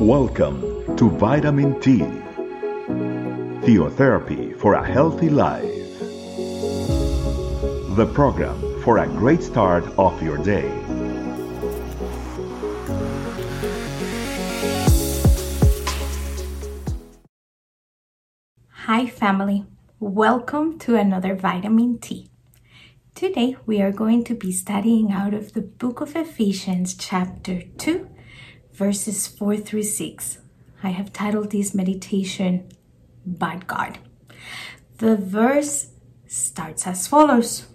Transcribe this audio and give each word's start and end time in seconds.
Welcome 0.00 0.96
to 0.96 1.10
Vitamin 1.10 1.80
T, 1.80 1.98
Theotherapy 3.66 4.56
for 4.56 4.74
a 4.74 4.86
Healthy 4.86 5.28
Life. 5.28 5.64
The 7.96 8.08
program 8.14 8.80
for 8.84 8.98
a 8.98 9.08
great 9.08 9.42
start 9.42 9.84
of 9.98 10.22
your 10.22 10.38
day. 10.38 10.70
Hi, 18.70 19.06
family. 19.06 19.66
Welcome 19.98 20.78
to 20.78 20.94
another 20.94 21.34
Vitamin 21.34 21.98
T. 21.98 22.30
Today 23.16 23.56
we 23.66 23.82
are 23.82 23.90
going 23.90 24.22
to 24.22 24.34
be 24.36 24.52
studying 24.52 25.10
out 25.10 25.34
of 25.34 25.54
the 25.54 25.62
book 25.62 26.00
of 26.00 26.14
Ephesians, 26.14 26.94
chapter 26.94 27.62
2, 27.78 28.08
verses 28.78 29.26
4 29.26 29.56
through 29.56 29.82
6. 29.82 30.38
I 30.84 30.90
have 30.90 31.12
titled 31.12 31.50
this 31.50 31.74
meditation, 31.74 32.68
But 33.26 33.66
God. 33.66 33.98
The 34.98 35.16
verse 35.16 35.90
starts 36.28 36.86
as 36.86 37.08
follows 37.08 37.66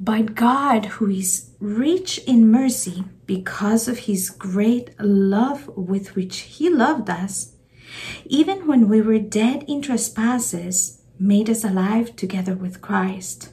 But 0.00 0.34
God, 0.34 0.86
who 0.86 1.10
is 1.10 1.50
rich 1.60 2.18
in 2.26 2.50
mercy 2.50 3.04
because 3.26 3.86
of 3.86 3.98
his 4.00 4.30
great 4.30 4.98
love 4.98 5.68
with 5.76 6.16
which 6.16 6.38
he 6.38 6.70
loved 6.70 7.10
us, 7.10 7.52
even 8.24 8.66
when 8.66 8.88
we 8.88 9.02
were 9.02 9.18
dead 9.18 9.64
in 9.68 9.82
trespasses, 9.82 11.02
made 11.18 11.50
us 11.50 11.64
alive 11.64 12.16
together 12.16 12.54
with 12.54 12.80
Christ. 12.80 13.52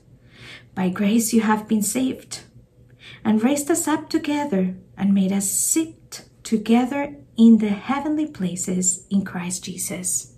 By 0.73 0.88
grace 0.88 1.34
you 1.34 1.42
have 1.42 1.67
been 1.67 1.81
saved, 1.81 2.44
and 3.23 3.44
raised 3.44 3.70
us 3.72 3.88
up 3.88 4.09
together, 4.09 4.76
and 4.98 5.13
made 5.13 5.31
us 5.31 5.50
sit 5.50 6.26
together 6.44 7.16
in 7.38 7.58
the 7.58 7.70
heavenly 7.70 8.27
places 8.27 9.06
in 9.09 9.25
Christ 9.25 9.64
Jesus, 9.64 10.36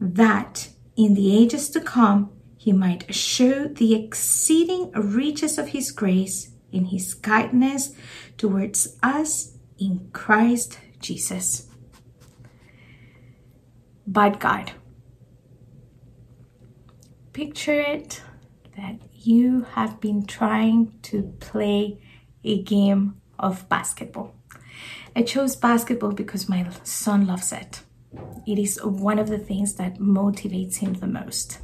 that 0.00 0.68
in 0.96 1.14
the 1.14 1.36
ages 1.36 1.70
to 1.70 1.80
come 1.80 2.30
he 2.56 2.72
might 2.72 3.12
show 3.14 3.66
the 3.66 3.94
exceeding 3.94 4.92
riches 4.92 5.58
of 5.58 5.68
his 5.68 5.90
grace 5.90 6.52
in 6.70 6.86
his 6.86 7.14
kindness 7.14 7.94
towards 8.36 8.96
us 9.02 9.56
in 9.78 10.08
Christ 10.12 10.78
Jesus. 11.00 11.68
But 14.06 14.38
God. 14.40 14.72
Picture 17.32 17.80
it 17.80 18.22
that 18.76 18.96
you 19.26 19.62
have 19.72 20.00
been 20.00 20.26
trying 20.26 20.92
to 21.02 21.34
play 21.40 21.98
a 22.44 22.62
game 22.62 23.20
of 23.38 23.68
basketball. 23.68 24.34
I 25.14 25.22
chose 25.22 25.56
basketball 25.56 26.12
because 26.12 26.48
my 26.48 26.68
son 26.82 27.26
loves 27.26 27.52
it. 27.52 27.82
It 28.46 28.58
is 28.58 28.82
one 28.82 29.18
of 29.18 29.28
the 29.28 29.38
things 29.38 29.74
that 29.74 29.98
motivates 29.98 30.76
him 30.76 30.94
the 30.94 31.06
most. 31.06 31.58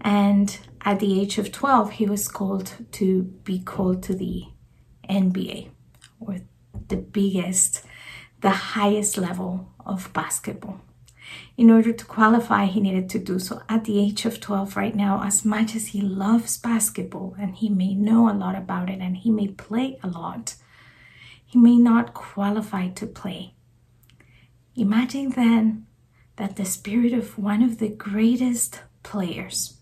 And 0.00 0.58
at 0.82 1.00
the 1.00 1.20
age 1.20 1.38
of 1.38 1.52
12, 1.52 1.92
he 1.92 2.06
was 2.06 2.28
called 2.28 2.72
to 2.92 3.22
be 3.22 3.60
called 3.60 4.02
to 4.04 4.14
the 4.14 4.44
NBA 5.08 5.70
or 6.18 6.38
the 6.88 6.96
biggest, 6.96 7.84
the 8.40 8.50
highest 8.50 9.16
level 9.16 9.72
of 9.84 10.12
basketball 10.12 10.80
in 11.56 11.70
order 11.70 11.92
to 11.92 12.04
qualify, 12.04 12.64
he 12.64 12.80
needed 12.80 13.10
to 13.10 13.18
do 13.18 13.38
so 13.38 13.62
at 13.68 13.84
the 13.84 14.00
age 14.00 14.24
of 14.24 14.40
12 14.40 14.76
right 14.76 14.94
now. 14.96 15.22
As 15.22 15.44
much 15.44 15.76
as 15.76 15.88
he 15.88 16.00
loves 16.00 16.56
basketball 16.56 17.36
and 17.38 17.54
he 17.54 17.68
may 17.68 17.94
know 17.94 18.30
a 18.30 18.32
lot 18.32 18.56
about 18.56 18.88
it 18.88 19.00
and 19.00 19.18
he 19.18 19.30
may 19.30 19.48
play 19.48 19.98
a 20.02 20.08
lot, 20.08 20.54
he 21.44 21.58
may 21.58 21.76
not 21.76 22.14
qualify 22.14 22.88
to 22.88 23.06
play. 23.06 23.54
Imagine 24.74 25.30
then 25.30 25.86
that 26.36 26.56
the 26.56 26.64
spirit 26.64 27.12
of 27.12 27.38
one 27.38 27.62
of 27.62 27.78
the 27.78 27.90
greatest 27.90 28.80
players, 29.02 29.76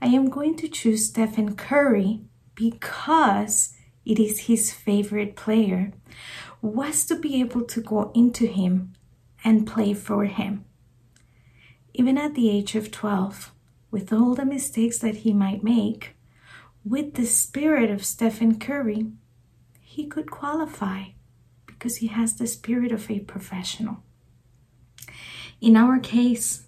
I 0.00 0.06
am 0.06 0.30
going 0.30 0.56
to 0.58 0.68
choose 0.68 1.08
Stephen 1.08 1.56
Curry 1.56 2.20
because 2.54 3.74
it 4.04 4.20
is 4.20 4.46
his 4.46 4.72
favorite 4.72 5.34
player, 5.34 5.92
was 6.60 7.04
to 7.06 7.16
be 7.16 7.40
able 7.40 7.62
to 7.62 7.80
go 7.80 8.12
into 8.14 8.46
him 8.46 8.92
and 9.44 9.66
play 9.66 9.92
for 9.94 10.24
him 10.26 10.64
even 11.94 12.18
at 12.18 12.34
the 12.34 12.50
age 12.50 12.74
of 12.74 12.90
12, 12.90 13.52
with 13.90 14.12
all 14.12 14.34
the 14.34 14.44
mistakes 14.44 14.98
that 14.98 15.16
he 15.16 15.32
might 15.32 15.62
make, 15.62 16.16
with 16.84 17.14
the 17.14 17.26
spirit 17.26 17.90
of 17.90 18.04
Stephen 18.04 18.58
Curry, 18.58 19.12
he 19.80 20.06
could 20.06 20.30
qualify 20.30 21.04
because 21.66 21.96
he 21.96 22.08
has 22.08 22.36
the 22.36 22.46
spirit 22.46 22.92
of 22.92 23.10
a 23.10 23.20
professional. 23.20 23.98
In 25.60 25.76
our 25.76 25.98
case, 25.98 26.64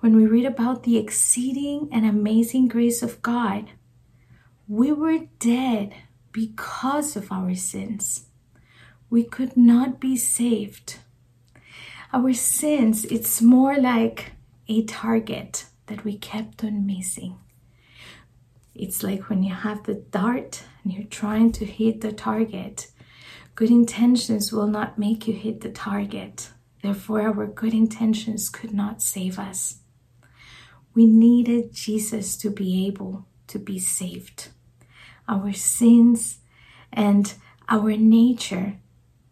when 0.00 0.16
we 0.16 0.26
read 0.26 0.44
about 0.44 0.82
the 0.82 0.96
exceeding 0.98 1.88
and 1.90 2.06
amazing 2.06 2.68
grace 2.68 3.02
of 3.02 3.22
God, 3.22 3.70
we 4.68 4.92
were 4.92 5.26
dead 5.38 5.94
because 6.30 7.16
of 7.16 7.32
our 7.32 7.54
sins. 7.54 8.26
We 9.10 9.24
could 9.24 9.56
not 9.56 10.00
be 10.00 10.16
saved. 10.16 10.98
Our 12.12 12.32
sins, 12.32 13.04
it's 13.06 13.42
more 13.42 13.76
like 13.78 14.32
a 14.68 14.84
target 14.84 15.66
that 15.86 16.04
we 16.04 16.16
kept 16.16 16.64
on 16.64 16.86
missing. 16.86 17.38
It's 18.74 19.02
like 19.02 19.28
when 19.28 19.42
you 19.42 19.54
have 19.54 19.84
the 19.84 19.94
dart 19.94 20.64
and 20.82 20.92
you're 20.92 21.04
trying 21.04 21.52
to 21.52 21.64
hit 21.64 22.00
the 22.00 22.12
target. 22.12 22.88
Good 23.54 23.70
intentions 23.70 24.52
will 24.52 24.66
not 24.66 24.98
make 24.98 25.28
you 25.28 25.34
hit 25.34 25.60
the 25.60 25.70
target. 25.70 26.50
Therefore, 26.82 27.22
our 27.22 27.46
good 27.46 27.72
intentions 27.72 28.48
could 28.48 28.74
not 28.74 29.00
save 29.00 29.38
us. 29.38 29.78
We 30.94 31.06
needed 31.06 31.72
Jesus 31.72 32.36
to 32.38 32.50
be 32.50 32.86
able 32.86 33.26
to 33.48 33.58
be 33.58 33.78
saved. 33.78 34.48
Our 35.28 35.52
sins 35.52 36.38
and 36.92 37.32
our 37.68 37.96
nature 37.96 38.80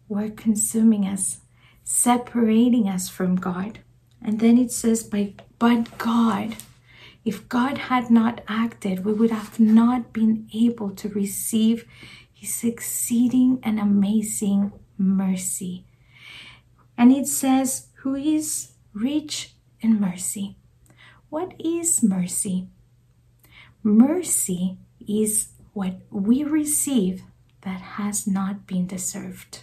were 0.07 0.29
consuming 0.29 1.05
us, 1.05 1.39
separating 1.83 2.87
us 2.87 3.09
from 3.09 3.35
God. 3.35 3.79
And 4.23 4.39
then 4.39 4.57
it 4.57 4.71
says, 4.71 5.03
by, 5.03 5.33
but 5.59 5.97
God, 5.97 6.55
if 7.25 7.47
God 7.49 7.77
had 7.77 8.09
not 8.09 8.41
acted, 8.47 9.05
we 9.05 9.13
would 9.13 9.31
have 9.31 9.59
not 9.59 10.13
been 10.13 10.47
able 10.53 10.91
to 10.91 11.09
receive 11.09 11.85
his 12.33 12.63
exceeding 12.63 13.59
and 13.63 13.79
amazing 13.79 14.71
mercy. 14.97 15.85
And 16.97 17.11
it 17.11 17.27
says, 17.27 17.87
who 17.95 18.15
is 18.15 18.73
rich 18.93 19.53
in 19.81 19.99
mercy. 19.99 20.55
What 21.29 21.53
is 21.59 22.03
mercy? 22.03 22.67
Mercy 23.83 24.77
is 25.05 25.49
what 25.73 25.95
we 26.09 26.43
receive 26.43 27.23
that 27.61 27.81
has 27.81 28.27
not 28.27 28.67
been 28.67 28.87
deserved. 28.87 29.61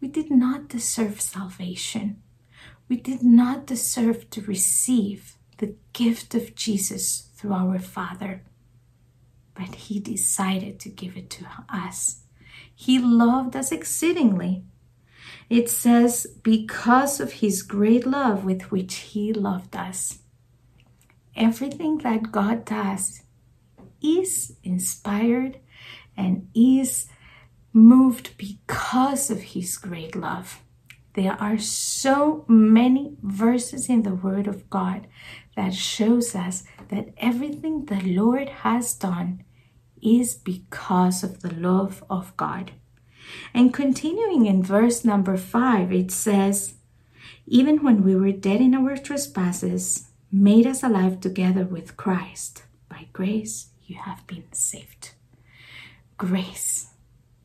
We 0.00 0.08
did 0.08 0.30
not 0.30 0.68
deserve 0.68 1.20
salvation. 1.20 2.21
We 2.92 2.98
did 2.98 3.22
not 3.22 3.64
deserve 3.64 4.28
to 4.28 4.42
receive 4.42 5.38
the 5.56 5.76
gift 5.94 6.34
of 6.34 6.54
Jesus 6.54 7.30
through 7.34 7.54
our 7.54 7.78
Father, 7.78 8.42
but 9.54 9.74
He 9.86 9.98
decided 9.98 10.78
to 10.80 10.90
give 10.90 11.16
it 11.16 11.30
to 11.30 11.46
us. 11.70 12.24
He 12.74 12.98
loved 12.98 13.56
us 13.56 13.72
exceedingly. 13.72 14.64
It 15.48 15.70
says, 15.70 16.26
because 16.42 17.18
of 17.18 17.40
His 17.40 17.62
great 17.62 18.06
love 18.06 18.44
with 18.44 18.70
which 18.70 18.96
He 18.96 19.32
loved 19.32 19.74
us. 19.74 20.18
Everything 21.34 21.96
that 22.04 22.30
God 22.30 22.66
does 22.66 23.22
is 24.02 24.56
inspired 24.62 25.60
and 26.14 26.46
is 26.54 27.08
moved 27.72 28.36
because 28.36 29.30
of 29.30 29.40
His 29.40 29.78
great 29.78 30.14
love. 30.14 30.62
There 31.14 31.32
are 31.32 31.58
so 31.58 32.44
many 32.48 33.16
verses 33.22 33.88
in 33.88 34.02
the 34.02 34.14
Word 34.14 34.46
of 34.46 34.70
God 34.70 35.06
that 35.56 35.74
shows 35.74 36.34
us 36.34 36.64
that 36.88 37.10
everything 37.18 37.84
the 37.84 38.00
Lord 38.00 38.48
has 38.48 38.94
done 38.94 39.44
is 40.00 40.34
because 40.34 41.22
of 41.22 41.42
the 41.42 41.52
love 41.52 42.02
of 42.08 42.36
God. 42.36 42.72
And 43.54 43.72
continuing 43.72 44.46
in 44.46 44.62
verse 44.62 45.04
number 45.04 45.36
five, 45.36 45.92
it 45.92 46.10
says, 46.10 46.74
Even 47.46 47.82
when 47.82 48.02
we 48.02 48.16
were 48.16 48.32
dead 48.32 48.60
in 48.60 48.74
our 48.74 48.96
trespasses, 48.96 50.08
made 50.30 50.66
us 50.66 50.82
alive 50.82 51.20
together 51.20 51.64
with 51.64 51.96
Christ. 51.96 52.64
By 52.88 53.08
grace 53.12 53.68
you 53.86 53.96
have 53.96 54.26
been 54.26 54.50
saved. 54.52 55.12
Grace, 56.16 56.90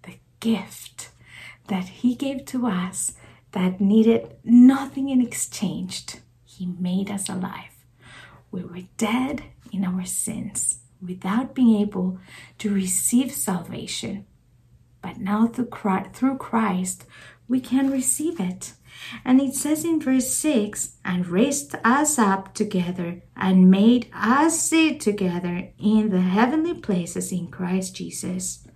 the 0.04 0.20
gift 0.40 1.10
that 1.68 1.90
He 1.90 2.16
gave 2.16 2.46
to 2.46 2.66
us 2.68 3.14
that 3.52 3.82
needed 3.82 4.36
nothing 4.44 5.10
in 5.10 5.22
exchange. 5.22 6.06
He 6.46 6.66
made 6.66 7.10
us 7.10 7.30
alive. 7.30 7.86
We 8.52 8.64
were 8.64 8.88
dead 8.98 9.44
in 9.72 9.84
our 9.86 10.06
sins 10.06 10.80
without 11.02 11.54
being 11.54 11.80
able 11.82 12.20
to 12.60 12.74
receive 12.74 13.32
salvation. 13.32 14.26
but 15.02 15.20
now 15.20 15.48
through 15.48 16.38
Christ, 16.38 17.06
we 17.48 17.60
can 17.62 17.90
receive 17.92 18.40
it. 18.40 18.74
And 19.24 19.40
it 19.40 19.54
says 19.54 19.86
in 19.86 20.02
verse 20.02 20.30
6 20.34 20.98
and 21.06 21.28
raised 21.28 21.76
us 21.84 22.18
up 22.20 22.54
together 22.54 23.22
and 23.36 23.72
made 23.72 24.10
us 24.14 24.60
sit 24.60 25.00
together 25.00 25.70
in 25.80 26.10
the 26.10 26.22
heavenly 26.22 26.74
places 26.74 27.32
in 27.32 27.48
Christ 27.48 27.96
Jesus. 27.96 28.67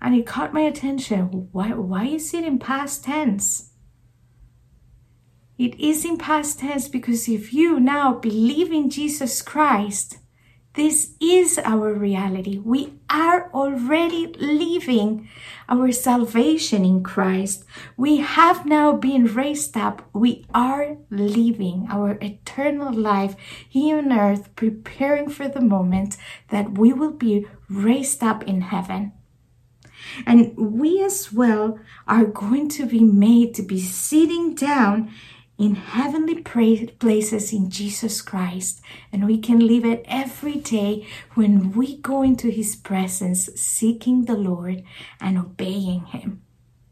And 0.00 0.14
it 0.14 0.26
caught 0.26 0.54
my 0.54 0.60
attention. 0.60 1.48
Why, 1.52 1.70
why 1.72 2.06
is 2.06 2.32
it 2.34 2.44
in 2.44 2.58
past 2.58 3.04
tense? 3.04 3.72
It 5.58 5.78
is 5.80 6.04
in 6.04 6.18
past 6.18 6.60
tense 6.60 6.86
because 6.86 7.28
if 7.28 7.52
you 7.52 7.80
now 7.80 8.14
believe 8.14 8.70
in 8.70 8.90
Jesus 8.90 9.42
Christ, 9.42 10.18
this 10.74 11.16
is 11.20 11.58
our 11.64 11.92
reality. 11.92 12.58
We 12.58 12.92
are 13.10 13.50
already 13.52 14.28
living 14.38 15.28
our 15.68 15.90
salvation 15.90 16.84
in 16.84 17.02
Christ. 17.02 17.64
We 17.96 18.18
have 18.18 18.64
now 18.64 18.92
been 18.92 19.24
raised 19.26 19.76
up. 19.76 20.08
We 20.12 20.46
are 20.54 20.98
living 21.10 21.88
our 21.90 22.12
eternal 22.22 22.92
life 22.92 23.34
here 23.68 23.98
on 23.98 24.12
earth, 24.12 24.54
preparing 24.54 25.28
for 25.28 25.48
the 25.48 25.60
moment 25.60 26.16
that 26.50 26.78
we 26.78 26.92
will 26.92 27.10
be 27.10 27.48
raised 27.68 28.22
up 28.22 28.44
in 28.44 28.60
heaven. 28.60 29.17
And 30.26 30.56
we 30.56 31.02
as 31.02 31.32
well 31.32 31.78
are 32.06 32.24
going 32.24 32.68
to 32.70 32.86
be 32.86 33.04
made 33.04 33.54
to 33.54 33.62
be 33.62 33.80
sitting 33.80 34.54
down 34.54 35.10
in 35.58 35.74
heavenly 35.74 36.40
places 36.40 37.52
in 37.52 37.68
Jesus 37.68 38.22
Christ. 38.22 38.80
And 39.12 39.26
we 39.26 39.38
can 39.38 39.58
live 39.58 39.84
it 39.84 40.04
every 40.06 40.56
day 40.56 41.06
when 41.34 41.72
we 41.72 41.96
go 41.96 42.22
into 42.22 42.48
His 42.48 42.76
presence, 42.76 43.48
seeking 43.56 44.24
the 44.24 44.36
Lord 44.36 44.84
and 45.20 45.36
obeying 45.36 46.06
Him. 46.06 46.42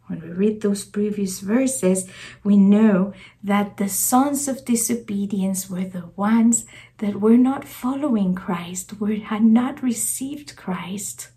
When 0.08 0.20
we 0.20 0.28
read 0.28 0.60
those 0.60 0.84
previous 0.84 1.40
verses, 1.40 2.08
we 2.44 2.56
know 2.56 3.12
that 3.42 3.76
the 3.76 3.88
sons 3.88 4.46
of 4.46 4.64
disobedience 4.64 5.68
were 5.68 5.84
the 5.84 6.10
ones 6.14 6.64
that 6.98 7.20
were 7.20 7.36
not 7.36 7.66
following 7.66 8.34
Christ, 8.34 9.00
were, 9.00 9.14
had 9.16 9.42
not 9.42 9.82
received 9.82 10.56
Christ 10.56 11.30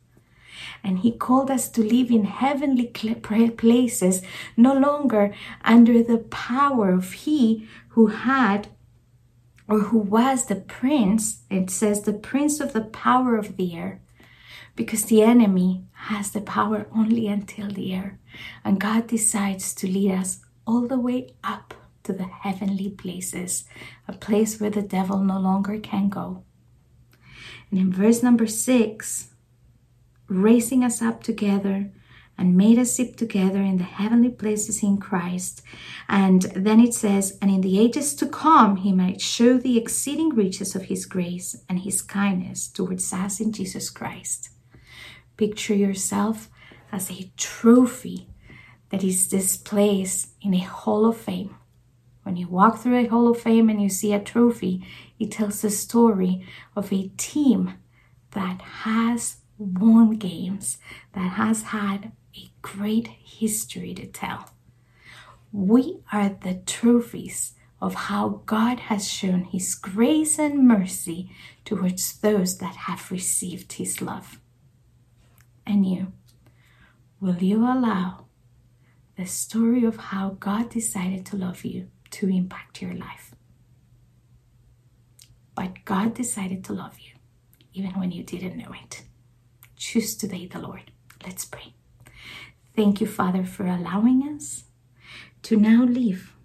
and 0.84 1.00
He 1.00 1.12
called 1.12 1.50
us 1.50 1.70
to 1.70 1.84
live 1.84 2.12
in 2.12 2.26
heavenly 2.26 2.88
places, 2.88 4.22
no 4.56 4.74
longer 4.74 5.34
under 5.64 6.04
the 6.04 6.20
power 6.20 6.92
of 6.92 7.14
He 7.14 7.68
who 7.90 8.08
had 8.08 8.68
or 9.68 9.80
who 9.80 10.00
was 10.00 10.46
the 10.46 10.56
prince. 10.56 11.44
It 11.50 11.70
says 11.70 12.02
the 12.02 12.14
prince 12.14 12.60
of 12.60 12.74
the 12.74 12.82
power 12.82 13.38
of 13.38 13.56
the 13.56 13.76
air, 13.76 14.02
because 14.76 15.06
the 15.06 15.22
enemy 15.22 15.84
has 15.92 16.32
the 16.32 16.42
power 16.42 16.88
only 16.96 17.28
until 17.28 17.70
the 17.70 17.94
air, 17.94 18.20
and 18.64 18.80
God 18.80 19.08
decides 19.08 19.74
to 19.76 19.88
lead 19.88 20.12
us 20.12 20.42
all 20.66 20.88
the 20.88 21.00
way 21.00 21.34
up 21.44 21.74
to 22.04 22.14
the 22.14 22.24
heavenly 22.24 22.90
places, 22.90 23.66
a 24.08 24.14
place 24.14 24.60
where 24.60 24.70
the 24.70 24.82
devil 24.82 25.20
no 25.20 25.40
longer 25.40 25.78
can 25.80 26.10
go. 26.10 26.44
And 27.70 27.80
in 27.80 27.92
verse 27.92 28.24
number 28.24 28.48
six, 28.48 29.32
raising 30.30 30.84
us 30.84 31.02
up 31.02 31.24
together 31.24 31.92
and 32.38 32.56
made 32.56 32.80
us 32.80 32.96
sit 32.96 33.18
together 33.18 33.60
in 33.60 33.78
the 33.78 33.84
heavenly 33.84 34.30
places 34.30 34.82
in 34.82 34.98
Christ. 34.98 35.62
And 36.08 36.44
then 36.56 36.80
it 36.80 36.94
says, 36.94 37.38
And 37.42 37.52
in 37.52 37.60
the 37.60 37.78
ages 37.78 38.16
to 38.16 38.28
come, 38.28 38.78
he 38.78 38.94
might 38.94 39.20
show 39.20 39.58
the 39.58 39.78
exceeding 39.78 40.30
riches 40.30 40.74
of 40.74 40.84
his 40.84 41.06
grace 41.06 41.58
and 41.68 41.80
his 41.80 42.02
kindness 42.02 42.70
towards 42.70 43.12
us 43.12 43.42
in 43.42 43.52
Jesus 43.52 43.90
Christ. 43.90 44.52
Picture 45.36 45.76
yourself 45.76 46.50
as 46.94 47.12
a 47.12 47.30
trophy 47.36 48.30
that 48.90 49.04
is 49.04 49.28
displayed 49.28 50.10
in 50.42 50.54
a 50.54 50.60
hall 50.60 51.06
of 51.06 51.18
fame. 51.18 51.56
When 52.24 52.38
you 52.38 52.48
walk 52.48 52.80
through 52.80 53.00
a 53.00 53.08
hall 53.08 53.30
of 53.30 53.40
fame 53.42 53.70
and 53.70 53.82
you 53.82 53.90
see 53.90 54.14
a 54.14 54.20
trophy, 54.20 54.86
it 55.20 55.32
tells 55.32 55.62
the 55.62 55.70
story 55.70 56.46
of 56.76 56.94
a 56.94 57.10
team 57.18 57.74
that 58.32 58.62
has 58.62 59.38
won 59.60 60.12
games, 60.12 60.78
that 61.14 61.34
has 61.34 61.64
had 61.64 62.12
a 62.36 62.50
great 62.62 63.08
history 63.08 63.94
to 63.94 64.08
tell. 64.08 64.50
We 65.52 66.00
are 66.12 66.30
the 66.30 66.62
trophies 66.66 67.54
of 67.82 67.94
how 67.96 68.42
God 68.46 68.80
has 68.82 69.08
shown 69.12 69.44
His 69.44 69.76
grace 69.76 70.40
and 70.40 70.68
mercy 70.68 71.32
towards 71.66 72.20
those 72.20 72.58
that 72.58 72.76
have 72.76 73.12
received 73.12 73.74
His 73.74 74.02
love. 74.02 74.40
And 75.66 75.86
you, 75.86 76.14
will 77.20 77.38
you 77.38 77.64
allow 77.64 78.26
the 79.18 79.26
story 79.26 79.84
of 79.84 79.98
how 79.98 80.38
God 80.40 80.70
decided 80.70 81.26
to 81.28 81.36
love 81.38 81.64
you 81.64 81.90
to 82.12 82.30
impact 82.30 82.82
your 82.82 82.94
life? 82.94 83.36
But 85.56 85.84
God 85.86 86.14
decided 86.14 86.64
to 86.66 86.74
love 86.74 86.98
you 87.00 87.20
even 87.74 87.92
when 88.00 88.12
you 88.12 88.24
didn't 88.24 88.58
know 88.58 88.74
it. 88.84 89.04
Choose 89.80 90.14
today 90.18 90.46
the 90.46 90.60
Lord. 90.60 90.92
Let's 91.26 91.46
pray. 91.46 91.74
Thank 92.76 93.00
you, 93.00 93.08
Father, 93.08 93.46
for 93.46 93.66
allowing 93.66 94.24
us 94.24 94.66
to 95.44 95.56
now 95.56 95.86
live 95.86 96.36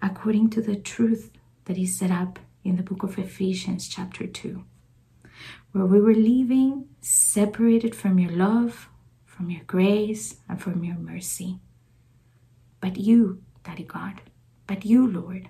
according 0.00 0.50
to 0.50 0.62
the 0.62 0.76
truth 0.76 1.32
that 1.64 1.76
is 1.76 1.98
set 1.98 2.12
up 2.12 2.38
in 2.62 2.76
the 2.76 2.84
book 2.84 3.02
of 3.02 3.18
Ephesians, 3.18 3.88
chapter 3.88 4.24
2, 4.24 4.64
where 5.72 5.84
we 5.84 6.00
were 6.00 6.14
living 6.14 6.86
separated 7.00 7.92
from 7.92 8.20
your 8.20 8.30
love, 8.30 8.88
from 9.24 9.50
your 9.50 9.64
grace, 9.64 10.36
and 10.48 10.62
from 10.62 10.84
your 10.84 10.96
mercy. 10.96 11.58
But 12.80 12.98
you, 12.98 13.42
Daddy 13.64 13.84
God, 13.84 14.20
but 14.68 14.86
you, 14.86 15.08
Lord, 15.08 15.48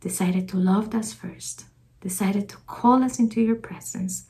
decided 0.00 0.48
to 0.48 0.56
love 0.56 0.92
us 0.92 1.12
first 1.12 1.66
decided 2.00 2.48
to 2.48 2.56
call 2.66 3.02
us 3.02 3.18
into 3.18 3.40
your 3.40 3.56
presence, 3.56 4.26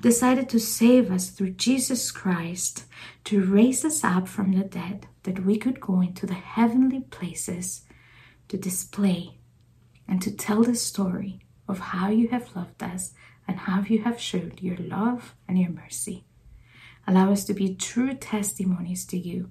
decided 0.00 0.48
to 0.50 0.60
save 0.60 1.10
us 1.10 1.30
through 1.30 1.50
Jesus 1.50 2.10
Christ, 2.10 2.84
to 3.24 3.42
raise 3.42 3.84
us 3.84 4.04
up 4.04 4.28
from 4.28 4.52
the 4.52 4.64
dead, 4.64 5.06
that 5.22 5.44
we 5.44 5.56
could 5.56 5.80
go 5.80 6.00
into 6.00 6.26
the 6.26 6.34
heavenly 6.34 7.00
places 7.00 7.82
to 8.48 8.56
display 8.56 9.38
and 10.06 10.20
to 10.20 10.30
tell 10.30 10.62
the 10.62 10.74
story 10.74 11.40
of 11.66 11.78
how 11.78 12.10
you 12.10 12.28
have 12.28 12.54
loved 12.54 12.82
us 12.82 13.14
and 13.48 13.58
how 13.60 13.82
you 13.82 14.02
have 14.02 14.20
showed 14.20 14.60
your 14.60 14.76
love 14.76 15.34
and 15.48 15.58
your 15.58 15.70
mercy. 15.70 16.24
Allow 17.06 17.32
us 17.32 17.44
to 17.44 17.54
be 17.54 17.74
true 17.74 18.14
testimonies 18.14 19.04
to 19.06 19.18
you 19.18 19.50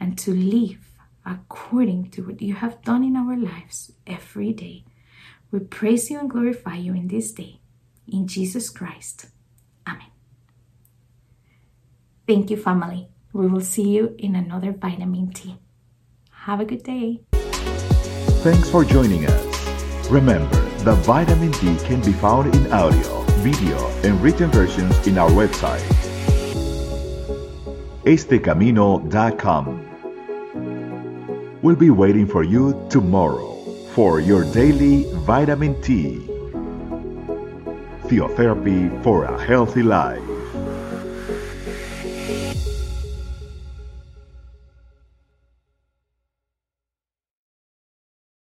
and 0.00 0.18
to 0.18 0.32
live 0.32 0.78
according 1.24 2.10
to 2.10 2.22
what 2.22 2.42
you 2.42 2.54
have 2.54 2.82
done 2.82 3.04
in 3.04 3.16
our 3.16 3.36
lives 3.36 3.92
every 4.06 4.52
day 4.52 4.84
we 5.54 5.60
praise 5.60 6.10
you 6.10 6.18
and 6.18 6.28
glorify 6.28 6.74
you 6.74 6.92
in 6.94 7.06
this 7.06 7.30
day. 7.30 7.60
In 8.08 8.26
Jesus 8.26 8.68
Christ. 8.70 9.26
Amen. 9.86 10.10
Thank 12.26 12.50
you, 12.50 12.56
family. 12.56 13.06
We 13.32 13.46
will 13.46 13.60
see 13.60 13.88
you 13.88 14.16
in 14.18 14.34
another 14.34 14.72
vitamin 14.72 15.30
T. 15.30 15.56
Have 16.30 16.58
a 16.58 16.64
good 16.64 16.82
day. 16.82 17.20
Thanks 18.42 18.68
for 18.68 18.84
joining 18.84 19.26
us. 19.26 20.10
Remember, 20.10 20.60
the 20.82 20.94
vitamin 21.06 21.52
T 21.52 21.76
can 21.86 22.00
be 22.02 22.12
found 22.14 22.52
in 22.52 22.72
audio, 22.72 23.22
video, 23.38 23.78
and 24.02 24.20
written 24.20 24.50
versions 24.50 25.06
in 25.06 25.16
our 25.16 25.30
website, 25.30 25.86
estecamino.com. 28.02 29.80
We'll 31.62 31.76
be 31.76 31.90
waiting 31.90 32.26
for 32.26 32.42
you 32.42 32.86
tomorrow 32.90 33.53
for 33.94 34.18
your 34.18 34.42
daily 34.52 35.04
vitamin 35.24 35.80
T. 35.80 36.18
Theotherapy 38.08 38.90
for 39.04 39.24
a 39.24 39.46
healthy 39.46 39.84
life. 39.84 40.33